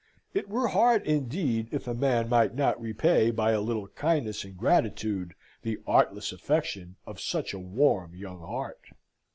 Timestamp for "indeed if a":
1.05-1.93